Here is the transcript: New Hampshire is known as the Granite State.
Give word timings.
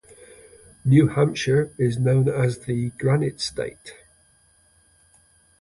New 0.83 1.09
Hampshire 1.09 1.75
is 1.77 1.99
known 1.99 2.27
as 2.27 2.65
the 2.65 2.89
Granite 2.97 3.39
State. 3.39 3.93